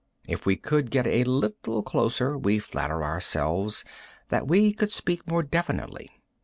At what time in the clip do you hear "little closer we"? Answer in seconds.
1.25-2.57